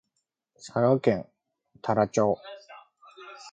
[0.55, 1.27] 佐賀県
[1.75, 2.37] 太良町